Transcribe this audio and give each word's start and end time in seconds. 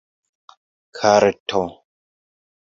karto 0.97 1.61